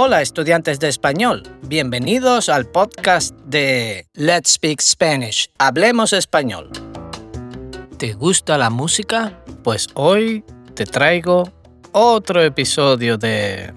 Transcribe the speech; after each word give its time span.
Hola 0.00 0.22
estudiantes 0.22 0.78
de 0.78 0.86
español, 0.86 1.42
bienvenidos 1.62 2.48
al 2.48 2.66
podcast 2.66 3.34
de 3.46 4.06
Let's 4.14 4.50
Speak 4.50 4.80
Spanish, 4.80 5.50
Hablemos 5.58 6.12
Español. 6.12 6.70
¿Te 7.96 8.12
gusta 8.12 8.56
la 8.58 8.70
música? 8.70 9.42
Pues 9.64 9.88
hoy 9.94 10.44
te 10.74 10.86
traigo 10.86 11.50
otro 11.90 12.40
episodio 12.44 13.18
de 13.18 13.74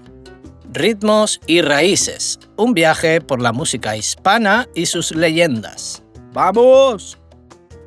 Ritmos 0.72 1.40
y 1.48 1.60
Raíces, 1.60 2.38
un 2.56 2.72
viaje 2.72 3.20
por 3.20 3.42
la 3.42 3.52
música 3.52 3.96
hispana 3.96 4.68
y 4.76 4.86
sus 4.86 5.12
leyendas. 5.16 6.04
¡Vamos! 6.32 7.18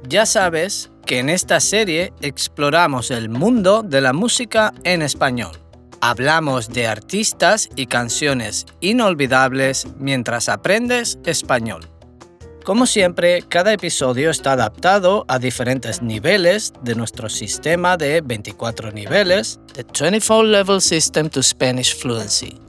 Ya 0.10 0.26
sabes 0.26 0.92
que 1.06 1.20
en 1.20 1.30
esta 1.30 1.62
serie 1.62 2.12
exploramos 2.20 3.12
el 3.12 3.30
mundo 3.30 3.82
de 3.82 4.02
la 4.02 4.12
música 4.12 4.74
en 4.84 5.04
español. 5.04 5.65
Hablamos 6.02 6.70
de 6.70 6.88
artistas 6.88 7.70
y 7.76 7.88
canciones 7.88 8.66
inolvidables 8.82 9.88
mientras 9.98 10.50
aprendes 10.50 11.18
español. 11.26 11.90
Como 12.66 12.88
siempre, 12.88 13.44
cada 13.44 13.74
episodio 13.74 14.32
está 14.32 14.54
adaptado 14.54 15.24
a 15.28 15.38
diferentes 15.38 16.02
niveles 16.02 16.74
de 16.82 16.96
nuestro 16.96 17.30
sistema 17.30 17.96
de 17.96 18.22
24 18.22 18.92
niveles, 18.92 19.60
The 19.74 19.84
24 19.84 20.44
Level 20.44 20.82
System 20.82 21.30
to 21.30 21.44
Spanish 21.44 21.96
Fluency. 21.96 22.60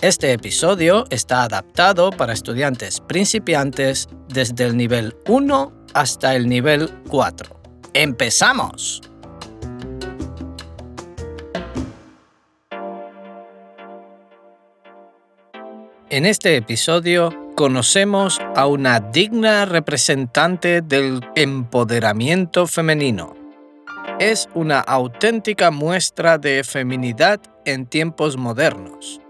Este 0.00 0.32
episodio 0.32 1.04
está 1.10 1.42
adaptado 1.42 2.10
para 2.10 2.32
estudiantes 2.32 3.00
principiantes 3.00 4.08
desde 4.28 4.64
el 4.64 4.76
nivel 4.76 5.16
1 5.26 5.72
hasta 5.94 6.36
el 6.36 6.48
nivel 6.48 6.90
4. 7.08 7.60
¡Empezamos! 7.94 9.11
En 16.12 16.26
este 16.26 16.56
episodio 16.56 17.32
conocemos 17.56 18.38
a 18.54 18.66
una 18.66 19.00
digna 19.00 19.64
representante 19.64 20.82
del 20.82 21.22
empoderamiento 21.36 22.66
femenino. 22.66 23.34
Es 24.18 24.46
una 24.52 24.80
auténtica 24.80 25.70
muestra 25.70 26.36
de 26.36 26.64
feminidad 26.64 27.40
en 27.64 27.86
tiempos 27.86 28.36
modernos. 28.36 29.22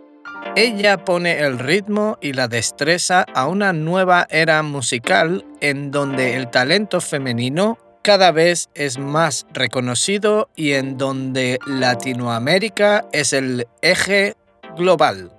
Ella 0.56 1.04
pone 1.04 1.38
el 1.38 1.60
ritmo 1.60 2.18
y 2.20 2.32
la 2.32 2.48
destreza 2.48 3.26
a 3.32 3.46
una 3.46 3.72
nueva 3.72 4.26
era 4.28 4.60
musical 4.64 5.46
en 5.60 5.92
donde 5.92 6.34
el 6.34 6.50
talento 6.50 7.00
femenino 7.00 7.78
cada 8.02 8.32
vez 8.32 8.70
es 8.74 8.98
más 8.98 9.46
reconocido 9.52 10.48
y 10.56 10.72
en 10.72 10.98
donde 10.98 11.60
Latinoamérica 11.64 13.04
es 13.12 13.32
el 13.32 13.68
eje 13.82 14.34
global. 14.76 15.30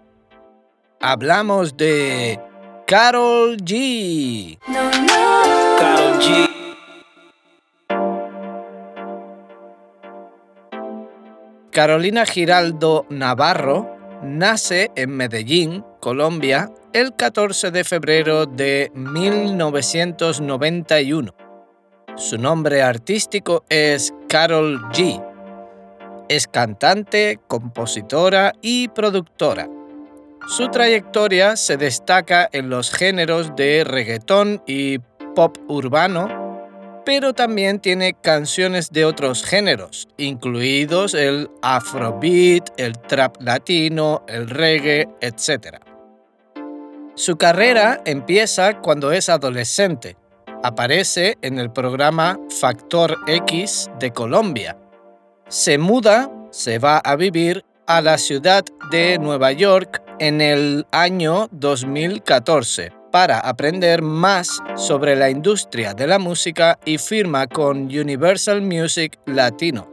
Hablamos 1.05 1.75
de 1.75 2.39
Carol 2.87 3.57
G. 3.57 4.57
Carol 5.77 6.17
G. 6.21 6.49
Carolina 11.71 12.25
Giraldo 12.25 13.05
Navarro 13.09 13.97
nace 14.23 14.91
en 14.95 15.17
Medellín, 15.17 15.83
Colombia, 15.99 16.71
el 16.93 17.13
14 17.13 17.71
de 17.71 17.83
febrero 17.83 18.45
de 18.45 18.89
1991. 18.95 21.35
Su 22.15 22.37
nombre 22.37 22.81
artístico 22.81 23.65
es 23.67 24.13
Carol 24.29 24.81
G. 24.91 25.21
Es 26.29 26.47
cantante, 26.47 27.41
compositora 27.49 28.53
y 28.61 28.87
productora. 28.87 29.67
Su 30.47 30.67
trayectoria 30.67 31.55
se 31.55 31.77
destaca 31.77 32.49
en 32.51 32.69
los 32.69 32.91
géneros 32.91 33.55
de 33.55 33.85
reggaetón 33.85 34.61
y 34.67 34.99
pop 35.35 35.57
urbano, 35.69 36.27
pero 37.05 37.33
también 37.33 37.79
tiene 37.79 38.13
canciones 38.13 38.91
de 38.91 39.05
otros 39.05 39.43
géneros, 39.43 40.09
incluidos 40.17 41.13
el 41.13 41.49
afrobeat, 41.61 42.69
el 42.77 42.99
trap 42.99 43.41
latino, 43.41 44.25
el 44.27 44.49
reggae, 44.49 45.07
etc. 45.21 45.77
Su 47.15 47.37
carrera 47.37 48.01
empieza 48.05 48.81
cuando 48.81 49.13
es 49.13 49.29
adolescente. 49.29 50.17
Aparece 50.61 51.37
en 51.41 51.57
el 51.57 51.71
programa 51.71 52.37
Factor 52.59 53.17
X 53.27 53.89
de 53.99 54.11
Colombia. 54.11 54.77
Se 55.47 55.77
muda, 55.77 56.29
se 56.51 56.79
va 56.79 56.97
a 56.97 57.15
vivir 57.15 57.63
a 57.87 58.01
la 58.01 58.17
ciudad 58.17 58.63
de 58.91 59.17
Nueva 59.19 59.51
York 59.51 60.02
en 60.19 60.41
el 60.41 60.85
año 60.91 61.47
2014 61.51 62.91
para 63.11 63.39
aprender 63.39 64.01
más 64.01 64.59
sobre 64.75 65.15
la 65.15 65.29
industria 65.29 65.93
de 65.93 66.07
la 66.07 66.19
música 66.19 66.79
y 66.85 66.97
firma 66.97 67.47
con 67.47 67.83
Universal 67.83 68.61
Music 68.61 69.19
Latino. 69.25 69.87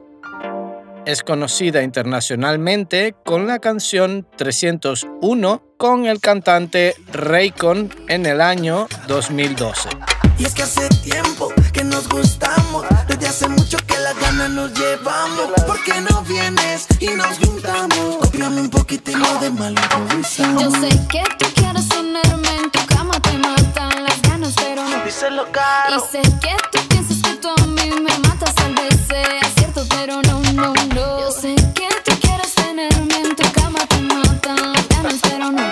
Es 1.06 1.22
conocida 1.22 1.82
internacionalmente 1.82 3.14
con 3.24 3.46
la 3.46 3.58
canción 3.58 4.26
301 4.36 5.62
con 5.76 6.06
el 6.06 6.20
cantante 6.20 6.94
Raycon 7.12 7.90
en 8.08 8.26
el 8.26 8.40
año 8.40 8.86
2012. 9.08 10.29
Y 10.40 10.46
es 10.46 10.54
que 10.54 10.62
hace 10.62 10.88
tiempo 11.04 11.52
que 11.70 11.84
nos 11.84 12.08
gustamos, 12.08 12.86
desde 13.06 13.28
hace 13.28 13.46
mucho 13.46 13.76
que 13.86 13.98
las 13.98 14.18
ganas 14.18 14.48
nos 14.48 14.72
llevamos. 14.72 15.50
¿Por 15.66 15.84
qué 15.84 16.00
no 16.00 16.22
vienes 16.22 16.86
y 16.98 17.08
nos 17.08 17.36
juntamos? 17.36 18.16
Copiame 18.22 18.62
un 18.62 18.70
poquitito 18.70 19.38
de 19.38 19.50
mal 19.50 19.74
Yo 19.74 20.70
sé 20.70 20.88
que 21.10 21.22
tú 21.38 21.44
quieres 21.54 21.86
tenerme 21.90 22.56
en 22.56 22.70
tu 22.70 22.86
cama, 22.86 23.20
te 23.20 23.36
matan 23.36 24.02
las 24.02 24.22
ganas, 24.22 24.54
pero 24.56 24.82
no. 24.88 25.04
Díselo 25.04 25.52
caro. 25.52 25.96
Y 25.96 26.10
sé 26.10 26.22
que 26.22 26.56
tú 26.72 26.88
piensas 26.88 27.18
que 27.22 27.34
tú 27.34 27.48
a 27.54 27.66
mí 27.66 27.90
me 28.00 28.18
matas, 28.26 28.54
tal 28.54 28.74
vez 28.76 28.98
sea 29.08 29.40
cierto, 29.58 29.84
pero 29.90 30.22
no, 30.22 30.40
no, 30.54 30.72
no. 30.94 31.20
Yo 31.20 31.32
sé 31.32 31.54
que 31.74 31.88
tú 32.02 32.18
quieres 32.18 32.54
tenerme 32.54 33.14
en 33.14 33.36
tu 33.36 33.52
cama, 33.52 33.80
te 33.86 34.00
matan 34.00 34.72
las 34.72 34.88
ganas, 34.88 35.16
pero 35.20 35.52
no. 35.52 35.62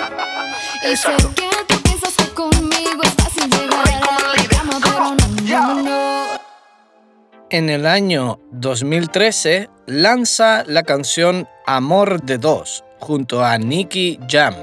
Y 0.92 0.94
sé 0.94 1.16
que 1.34 1.57
En 7.50 7.70
el 7.70 7.86
año 7.86 8.40
2013 8.52 9.70
lanza 9.86 10.64
la 10.66 10.82
canción 10.82 11.48
Amor 11.64 12.22
de 12.22 12.36
Dos 12.36 12.84
junto 12.98 13.42
a 13.42 13.56
Nicky 13.56 14.20
Jam. 14.28 14.54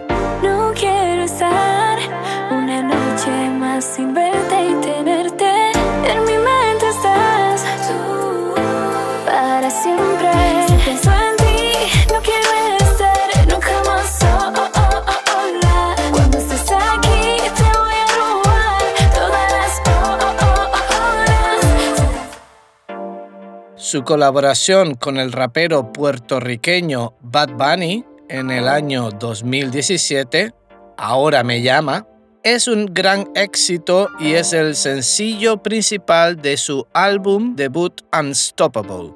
Su 23.96 24.04
colaboración 24.04 24.96
con 24.96 25.16
el 25.16 25.32
rapero 25.32 25.94
puertorriqueño 25.94 27.14
Bad 27.22 27.52
Bunny 27.52 28.04
en 28.28 28.52
el 28.52 28.68
año 28.68 29.10
2017, 29.10 30.54
Ahora 30.98 31.46
me 31.46 31.62
llama, 31.62 32.06
es 32.44 32.68
un 32.68 32.88
gran 32.94 33.30
éxito 33.36 34.10
y 34.20 34.34
es 34.34 34.52
el 34.52 34.76
sencillo 34.76 35.64
principal 35.64 36.42
de 36.42 36.58
su 36.58 36.86
álbum 36.92 37.56
debut 37.56 38.02
Unstoppable. 38.12 39.14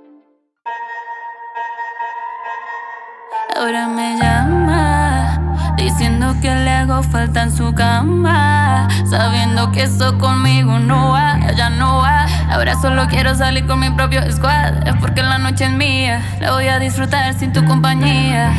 Ahora 3.58 3.90
me 3.90 4.18
llama, 4.18 5.76
diciendo 5.76 6.34
que 6.42 6.56
le 6.56 6.70
hago 6.70 7.04
falta 7.04 7.44
en 7.44 7.52
su 7.54 7.76
cama, 7.76 8.88
sabiendo 9.10 9.74
que 9.74 9.84
eso 9.84 10.18
conmigo 10.18 10.80
no 10.80 11.12
va, 11.12 11.52
ya 11.58 11.70
no 11.70 11.98
va. 11.98 12.39
Ahora 12.50 12.76
solo 12.82 13.08
quiero 13.08 13.36
salir 13.36 13.66
con 13.68 13.80
mi 13.80 13.90
propio 13.92 14.22
squad, 14.32 14.88
es 14.88 14.96
porque 15.00 15.22
la 15.22 15.38
noche 15.38 15.66
es 15.66 15.72
mía, 15.72 16.22
la 16.40 16.52
voy 16.52 16.68
a 16.68 16.80
disfrutar 16.80 17.34
sin 17.36 17.54
tu 17.54 17.64
compañía. 17.66 18.52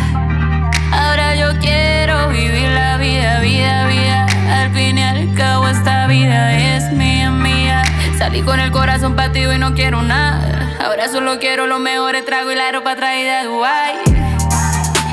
Ahora 0.92 1.34
yo 1.34 1.58
quiero 1.60 2.28
vivir 2.28 2.68
la 2.70 2.96
vida, 2.96 3.40
vida, 3.40 3.86
vida. 3.86 4.26
Al 4.48 4.72
fin 4.72 4.98
y 4.98 5.02
al 5.02 5.34
cabo 5.34 5.68
esta 5.68 6.06
vida 6.06 6.56
es 6.56 6.92
mía, 6.92 7.30
mía. 7.30 7.82
Salí 8.16 8.42
con 8.42 8.60
el 8.60 8.70
corazón 8.70 9.16
partido 9.16 9.52
y 9.52 9.58
no 9.58 9.74
quiero 9.74 10.02
nada. 10.02 10.76
Ahora 10.84 11.08
solo 11.08 11.38
quiero 11.38 11.66
los 11.66 11.80
mejores 11.80 12.24
tragos 12.24 12.52
y 12.52 12.56
la 12.56 12.70
ropa 12.72 12.94
traída 12.96 13.40
de 13.40 13.44
Dubai. 13.48 13.94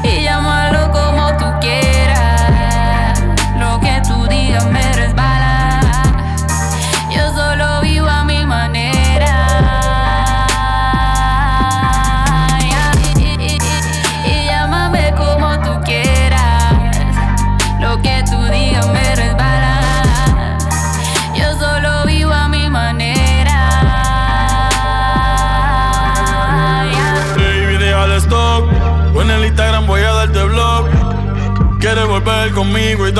Y 0.03 0.23
llámalo 0.23 0.91
como 0.91 1.06
tú 1.06 1.06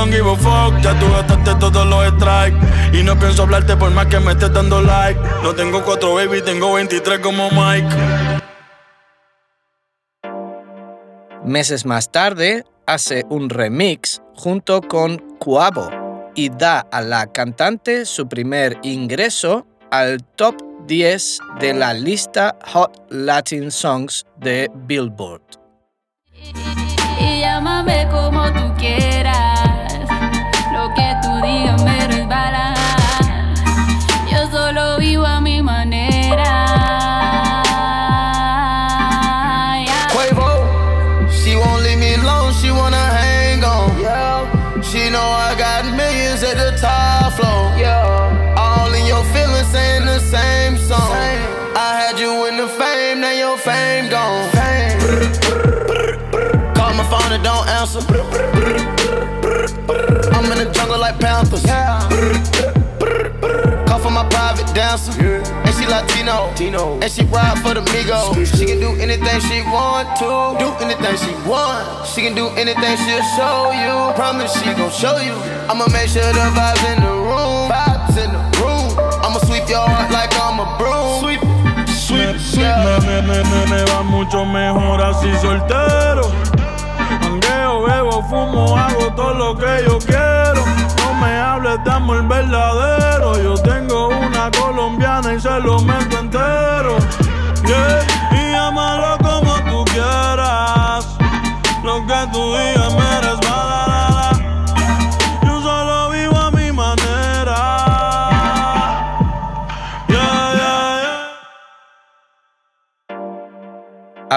don't 0.07 0.15
give 0.15 0.27
a 0.27 0.36
fuck. 0.36 0.81
Ya 0.81 0.98
tú 1.00 1.06
gastaste 1.12 1.56
todos 1.59 1.86
los 1.86 2.06
strikes. 2.15 2.57
Y 2.98 3.04
no 3.04 3.18
pienso 3.18 3.44
hablarte 3.44 3.75
por 3.75 3.92
más 3.92 4.07
que 4.07 4.19
me 4.19 4.31
estés 4.31 4.54
dando 4.54 4.81
like. 4.81 5.19
No 5.44 5.54
tengo 5.54 5.83
cuatro 5.83 6.15
baby, 6.15 6.42
tengo 6.42 6.74
23 6.74 7.19
como 7.19 7.50
Mike. 7.51 7.88
Meses 11.44 11.86
más 11.86 12.12
tarde, 12.12 12.65
hace 12.86 13.25
un 13.30 13.50
remix 13.50 14.21
junto 14.36 14.81
con 14.81 15.18
Cuavo 15.39 15.89
y 16.36 16.50
da 16.50 16.80
a 16.92 17.01
la 17.01 17.31
cantante 17.31 18.06
su 18.06 18.27
primer 18.27 18.77
ingreso 18.83 19.65
al 19.92 20.24
top 20.36 20.56
10 20.88 21.39
de 21.62 21.74
la 21.74 21.94
lista 21.94 22.57
Hot 22.74 23.06
Latin 23.09 23.71
Songs 23.71 24.25
de 24.38 24.69
Billboard. 24.88 25.42
Y 27.19 27.39
llámame 27.42 28.07
como 28.12 28.51
tú 28.54 28.74
quieras, 28.77 29.47
I'm 60.34 60.52
in 60.52 60.58
the 60.58 60.72
jungle 60.74 61.00
like 61.00 61.19
Panthers. 61.19 61.64
Yeah. 61.66 62.00
Call 63.88 64.00
for 64.00 64.12
my 64.12 64.28
private 64.30 64.68
dancer. 64.74 65.12
And 65.22 65.74
she 65.75 65.86
Latino. 65.86 66.50
And 67.02 67.12
she 67.12 67.24
ride 67.25 67.60
for 67.62 67.74
the 67.74 67.81
Migos. 67.92 68.36
She 68.58 68.66
can 68.66 68.80
do 68.80 68.92
anything 69.00 69.40
she 69.48 69.62
want 69.69 70.18
to. 70.19 70.58
Do 70.60 70.74
anything 70.84 71.16
she 71.18 71.34
want. 71.48 72.08
She 72.08 72.22
can 72.22 72.36
do 72.36 72.48
anything 72.58 72.98
she'll 73.06 73.24
show 73.38 73.72
you. 73.72 74.14
Promise 74.16 74.54
she 74.60 74.74
gon' 74.74 74.92
show 74.92 75.18
you. 75.18 75.34
I'ma 75.69 75.86
make 75.94 76.10
sure 76.10 76.25
the 76.34 76.46
vibes 76.58 76.84
in 76.92 77.02
the 77.04 77.14
room. 77.14 77.69
Vibes 77.69 78.18
in 78.18 78.31
the 78.34 78.42
room. 78.60 78.88
I'ma 79.24 79.40
sweep 79.46 79.69
your 79.69 79.86
heart 79.88 80.12
like 80.12 80.34
I'm 80.36 80.60
a 80.60 80.68
broom. 80.78 81.22
Sweep, 81.22 81.42
sweep, 81.88 82.36
sweep. 82.40 82.75
Me, 82.84 82.94
me, 83.06 83.16
me, 83.28 83.38
me, 83.44 83.60
me 83.72 83.84
va 83.92 84.04
mucho 84.04 84.46
mejor 84.46 85.02
así 85.02 85.30
soltero. 85.42 86.31
Mangueo, 87.22 87.84
bebo, 87.86 88.24
fumo, 88.24 88.78
hago 88.78 89.14
todo 89.14 89.34
lo 89.34 89.56
que 89.58 89.84
yo 89.86 89.97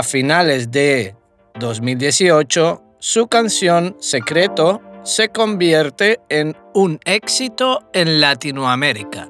A 0.00 0.02
finales 0.02 0.70
de 0.70 1.14
2018, 1.58 2.82
su 3.00 3.26
canción 3.28 3.98
Secreto 4.00 4.80
se 5.02 5.28
convierte 5.28 6.20
en 6.30 6.56
un 6.72 6.98
éxito 7.04 7.82
en 7.92 8.18
Latinoamérica. 8.18 9.28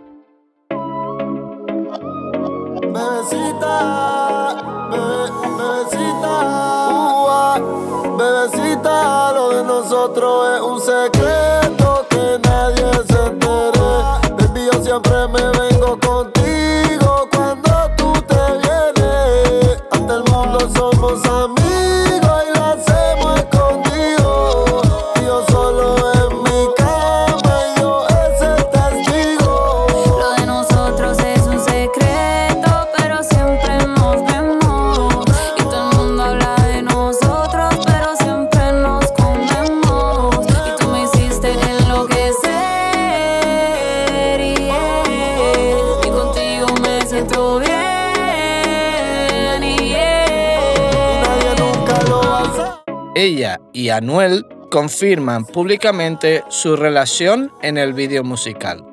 Bebecita, 8.16 9.32
lo 9.34 9.50
de 9.50 9.64
nosotros 9.64 10.54
es 10.54 10.60
un 10.62 10.80
secreto 10.80 11.69
Ella 53.14 53.60
y 53.72 53.88
Anuel 53.88 54.46
confirman 54.70 55.44
públicamente 55.44 56.44
su 56.48 56.76
relación 56.76 57.50
en 57.60 57.76
el 57.76 57.92
vídeo 57.92 58.22
musical. 58.22 58.84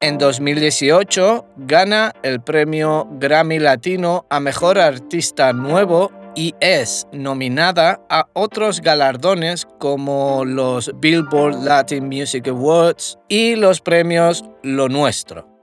En 0.00 0.18
2018 0.18 1.46
gana 1.56 2.12
el 2.24 2.42
premio 2.42 3.08
Grammy 3.12 3.60
Latino 3.60 4.26
a 4.28 4.40
Mejor 4.40 4.80
Artista 4.80 5.52
Nuevo 5.52 6.10
y 6.34 6.54
es 6.60 7.06
nominada 7.12 8.00
a 8.10 8.26
otros 8.32 8.80
galardones 8.80 9.66
como 9.78 10.44
los 10.44 10.90
Billboard 11.00 11.62
Latin 11.62 12.08
Music 12.08 12.48
Awards 12.48 13.18
y 13.28 13.54
los 13.54 13.80
premios 13.80 14.44
Lo 14.62 14.88
Nuestro. 14.88 15.55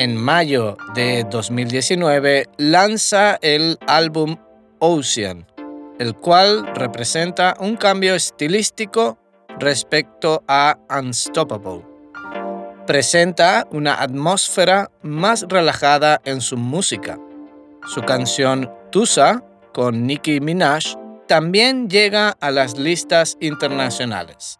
En 0.00 0.16
mayo 0.16 0.78
de 0.94 1.26
2019 1.30 2.46
lanza 2.56 3.38
el 3.42 3.76
álbum 3.86 4.38
Ocean, 4.78 5.46
el 5.98 6.14
cual 6.14 6.66
representa 6.74 7.54
un 7.60 7.76
cambio 7.76 8.14
estilístico 8.14 9.18
respecto 9.58 10.42
a 10.48 10.78
Unstoppable 10.88 11.84
presenta 12.86 13.68
una 13.70 14.02
atmósfera 14.02 14.90
más 15.02 15.44
relajada 15.48 16.20
en 16.24 16.40
su 16.40 16.56
música. 16.56 17.20
Su 17.86 18.00
canción 18.00 18.68
Tusa 18.90 19.44
con 19.74 20.06
Nicki 20.06 20.40
Minaj 20.40 20.96
también 21.28 21.90
llega 21.90 22.30
a 22.40 22.50
las 22.50 22.78
listas 22.78 23.36
internacionales. 23.38 24.59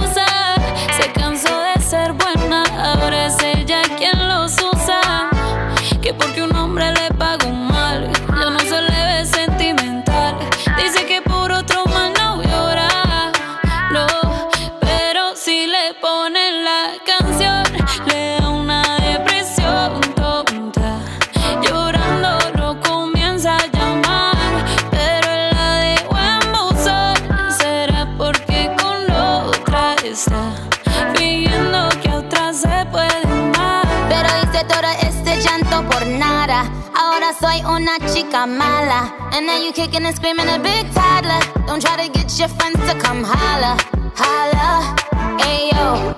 una 37.71 37.97
chica 38.13 38.45
mala. 38.45 39.13
And 39.33 39.45
now 39.47 39.57
you 39.57 39.71
kicking 39.71 40.05
and 40.05 40.15
screaming 40.15 40.47
a 40.47 40.59
big 40.59 40.85
toddler. 40.93 41.39
Don't 41.65 41.81
try 41.81 41.95
to 42.05 42.11
get 42.11 42.37
your 42.37 42.49
friends 42.49 42.79
to 42.87 42.97
come 42.99 43.23
holla, 43.23 43.77
holla, 44.15 44.95
ayo. 45.39 46.15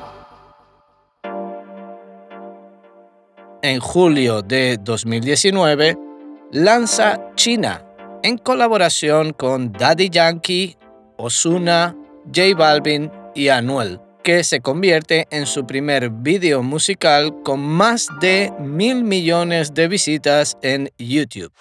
En 3.62 3.80
julio 3.80 4.42
de 4.42 4.78
2019 4.78 5.98
lanza 6.52 7.20
China 7.36 7.82
en 8.24 8.38
colaboración 8.38 9.34
con 9.34 9.72
Daddy 9.72 10.10
Yankee, 10.10 10.78
Osuna, 11.18 11.96
J 12.34 12.56
Balvin 12.58 13.12
y 13.36 13.50
Anuel 13.50 14.00
que 14.24 14.44
se 14.44 14.62
convierte 14.62 15.28
en 15.32 15.46
su 15.46 15.68
primer 15.68 16.10
video 16.10 16.64
musical 16.64 17.36
con 17.44 17.60
más 17.60 18.08
de 18.22 18.52
mil 18.60 19.04
millones 19.04 19.74
de 19.74 19.88
visitas 19.88 20.58
en 20.62 20.90
YouTube. 20.98 21.52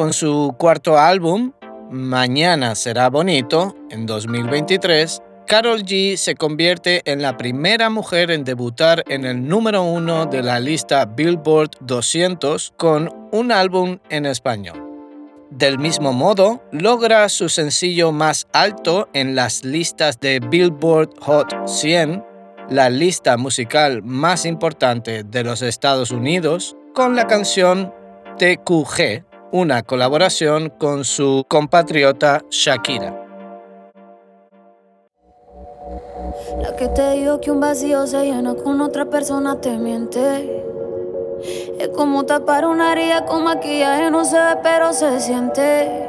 Con 0.00 0.14
su 0.14 0.54
cuarto 0.56 0.96
álbum, 0.96 1.52
Mañana 1.90 2.74
será 2.74 3.10
bonito, 3.10 3.76
en 3.90 4.06
2023, 4.06 5.20
Carol 5.46 5.82
G 5.82 6.16
se 6.16 6.36
convierte 6.36 7.02
en 7.04 7.20
la 7.20 7.36
primera 7.36 7.90
mujer 7.90 8.30
en 8.30 8.42
debutar 8.42 9.04
en 9.08 9.26
el 9.26 9.46
número 9.46 9.82
uno 9.82 10.24
de 10.24 10.42
la 10.42 10.58
lista 10.58 11.04
Billboard 11.04 11.72
200 11.80 12.72
con 12.78 13.12
un 13.30 13.52
álbum 13.52 13.98
en 14.08 14.24
español. 14.24 14.82
Del 15.50 15.78
mismo 15.78 16.14
modo, 16.14 16.62
logra 16.72 17.28
su 17.28 17.50
sencillo 17.50 18.10
más 18.10 18.48
alto 18.54 19.06
en 19.12 19.34
las 19.34 19.66
listas 19.66 20.18
de 20.18 20.40
Billboard 20.40 21.10
Hot 21.20 21.68
100, 21.68 22.24
la 22.70 22.88
lista 22.88 23.36
musical 23.36 24.02
más 24.02 24.46
importante 24.46 25.24
de 25.24 25.44
los 25.44 25.60
Estados 25.60 26.10
Unidos, 26.10 26.74
con 26.94 27.16
la 27.16 27.26
canción 27.26 27.92
TQG, 28.38 29.28
una 29.52 29.82
colaboración 29.82 30.70
con 30.70 31.04
su 31.04 31.44
compatriota 31.48 32.42
Shakira. 32.50 33.26
La 36.60 36.76
que 36.76 36.88
te 36.88 37.10
digo 37.12 37.40
que 37.40 37.50
un 37.50 37.60
vacío 37.60 38.06
se 38.06 38.24
llena 38.24 38.54
con 38.54 38.80
otra 38.80 39.06
persona 39.06 39.60
te 39.60 39.76
miente. 39.76 40.64
Es 41.78 41.88
como 41.88 42.24
tapar 42.24 42.66
una 42.66 42.92
herida 42.92 43.24
con 43.24 43.44
maquillaje, 43.44 44.10
no 44.10 44.24
se 44.24 44.36
ve 44.36 44.56
pero 44.62 44.92
se 44.92 45.20
siente. 45.20 46.08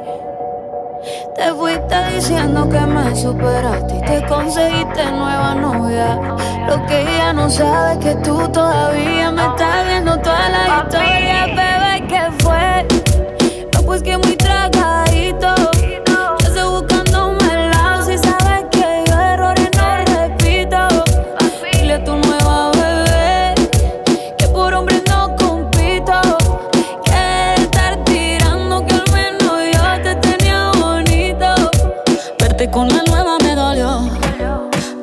Te 1.34 1.52
fuiste 1.54 1.96
diciendo 2.14 2.68
que 2.68 2.80
me 2.80 3.16
superaste 3.16 3.96
y 3.96 4.00
te 4.02 4.26
conseguiste 4.26 5.10
nueva 5.10 5.54
novia. 5.54 6.16
Lo 6.68 6.86
que 6.86 7.00
ella 7.00 7.32
no 7.32 7.50
sabe 7.50 7.94
es 7.94 7.98
que 7.98 8.14
tú 8.22 8.48
todavía 8.52 9.30
me 9.32 9.44
estás 9.46 9.86
viendo 9.88 10.16
toda 10.20 10.48
la 10.48 10.84
historia, 10.84 11.46
bebé, 11.46 12.06
¿qué 12.08 12.44
fue? 12.44 12.61
Pues 13.92 14.02
que 14.02 14.16
muy 14.16 14.36
tragadito. 14.36 15.54
Yo 15.76 16.48
estoy 16.48 16.70
buscándome 16.70 17.44
el 17.52 17.70
lado 17.72 18.02
si 18.06 18.16
sabes 18.16 18.64
que 18.70 19.04
yo 19.06 19.20
errores 19.20 19.68
no 19.76 19.96
repito. 20.14 20.78
Dile 21.74 21.94
a 21.96 22.02
tu 22.02 22.16
nueva 22.16 22.70
bebé 22.70 23.54
que 24.38 24.48
por 24.48 24.72
hombre 24.72 25.02
no 25.10 25.36
compito. 25.36 26.14
Que 27.04 27.54
estar 27.60 28.02
tirando 28.04 28.86
que 28.86 28.94
al 28.94 29.04
menos 29.12 29.60
yo 29.74 30.02
te 30.02 30.14
tenía 30.26 30.72
bonito. 30.80 31.70
Verte 32.38 32.70
con 32.70 32.88
la 32.88 33.02
nueva 33.02 33.36
me 33.42 33.54
dolió, 33.54 34.08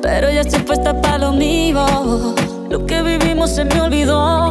pero 0.02 0.32
ya 0.32 0.40
estoy 0.40 0.62
puesta 0.62 1.00
para 1.00 1.18
lo 1.18 1.32
mío. 1.32 1.86
Lo 2.68 2.84
que 2.86 3.02
vivimos 3.02 3.50
se 3.54 3.64
me 3.64 3.80
olvidó. 3.80 4.50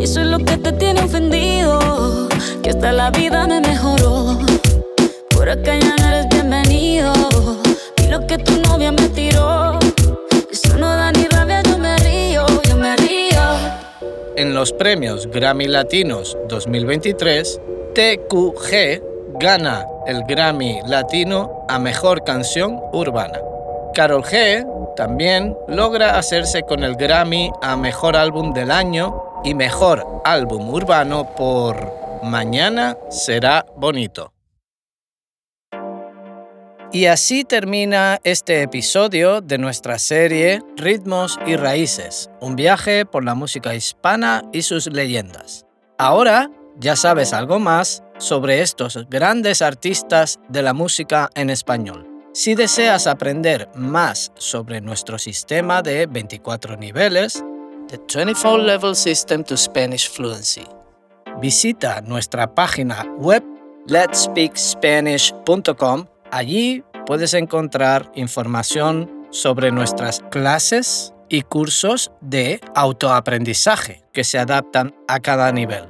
Y 0.00 0.04
eso 0.04 0.22
es 0.22 0.28
lo 0.28 0.38
que 0.38 0.56
te 0.56 0.72
tiene 0.72 1.02
ofendido 1.02 1.78
que 2.62 2.70
hasta 2.70 2.90
la 2.90 3.10
vida 3.10 3.46
me 3.46 3.60
mejoró. 3.60 4.38
Por 5.28 5.50
acá 5.50 5.76
ya 5.78 5.94
no 5.94 6.08
eres 6.08 6.26
bienvenido. 6.30 7.12
Y 8.02 8.08
lo 8.08 8.26
que 8.26 8.38
tu 8.38 8.62
novia 8.62 8.92
me 8.92 9.10
tiró, 9.10 9.78
eso 10.50 10.78
no 10.78 10.88
da 10.88 11.12
ni 11.12 11.24
rabia, 11.24 11.62
yo 11.64 11.76
me 11.76 11.98
río, 11.98 12.46
yo 12.66 12.76
me 12.78 12.96
río. 12.96 13.42
En 14.36 14.54
los 14.54 14.72
premios 14.72 15.26
Grammy 15.26 15.68
Latinos 15.68 16.34
2023, 16.48 17.60
TQG 17.94 19.38
gana 19.38 19.84
el 20.06 20.22
Grammy 20.24 20.80
Latino 20.86 21.66
a 21.68 21.78
Mejor 21.78 22.24
Canción 22.24 22.80
Urbana. 22.94 23.38
Carol 23.92 24.22
G 24.22 24.66
también 24.96 25.54
logra 25.68 26.16
hacerse 26.16 26.62
con 26.62 26.84
el 26.84 26.96
Grammy 26.96 27.50
a 27.60 27.76
Mejor 27.76 28.16
Álbum 28.16 28.54
del 28.54 28.70
Año 28.70 29.29
y 29.44 29.54
Mejor 29.54 30.22
Álbum 30.24 30.68
Urbano 30.68 31.34
por 31.34 31.92
Mañana 32.22 32.96
será 33.08 33.64
bonito. 33.76 34.32
Y 36.92 37.06
así 37.06 37.44
termina 37.44 38.18
este 38.24 38.62
episodio 38.62 39.40
de 39.40 39.58
nuestra 39.58 39.98
serie 39.98 40.60
Ritmos 40.76 41.38
y 41.46 41.56
Raíces, 41.56 42.30
un 42.40 42.56
viaje 42.56 43.06
por 43.06 43.24
la 43.24 43.34
música 43.34 43.74
hispana 43.74 44.42
y 44.52 44.62
sus 44.62 44.88
leyendas. 44.88 45.66
Ahora 45.98 46.50
ya 46.76 46.96
sabes 46.96 47.32
algo 47.32 47.58
más 47.58 48.02
sobre 48.18 48.60
estos 48.60 48.98
grandes 49.08 49.62
artistas 49.62 50.40
de 50.48 50.62
la 50.62 50.74
música 50.74 51.30
en 51.34 51.50
español. 51.50 52.06
Si 52.32 52.54
deseas 52.54 53.06
aprender 53.06 53.68
más 53.74 54.32
sobre 54.36 54.80
nuestro 54.80 55.18
sistema 55.18 55.82
de 55.82 56.06
24 56.06 56.76
niveles, 56.76 57.44
The 57.90 57.98
24 57.98 58.58
Level 58.60 58.94
System 58.94 59.42
to 59.42 59.56
Spanish 59.56 60.08
Fluency, 60.08 60.64
visita 61.40 62.00
nuestra 62.02 62.54
página 62.54 63.04
web 63.18 63.42
letspeakspanish.com. 63.88 66.06
Allí 66.30 66.84
puedes 67.04 67.34
encontrar 67.34 68.12
información 68.14 69.26
sobre 69.30 69.72
nuestras 69.72 70.20
clases 70.30 71.12
y 71.28 71.42
cursos 71.42 72.12
de 72.20 72.60
autoaprendizaje 72.76 74.04
que 74.12 74.22
se 74.22 74.38
adaptan 74.38 74.94
a 75.08 75.18
cada 75.18 75.50
nivel, 75.50 75.88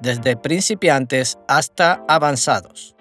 desde 0.00 0.38
principiantes 0.38 1.38
hasta 1.48 2.02
avanzados. 2.08 2.96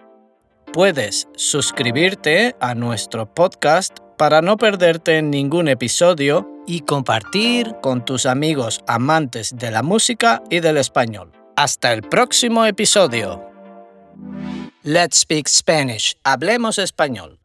Puedes 0.73 1.29
suscribirte 1.37 2.57
a 2.59 2.75
nuestro 2.75 3.33
podcast 3.33 3.99
para 4.21 4.43
no 4.43 4.55
perderte 4.55 5.19
ningún 5.23 5.67
episodio 5.67 6.47
y 6.67 6.81
compartir 6.81 7.73
con 7.81 8.05
tus 8.05 8.27
amigos 8.27 8.83
amantes 8.85 9.57
de 9.57 9.71
la 9.71 9.81
música 9.81 10.43
y 10.51 10.59
del 10.59 10.77
español. 10.77 11.31
Hasta 11.55 11.91
el 11.91 12.03
próximo 12.03 12.63
episodio. 12.67 13.43
Let's 14.83 15.21
speak 15.21 15.47
Spanish. 15.47 16.17
Hablemos 16.23 16.77
español. 16.77 17.40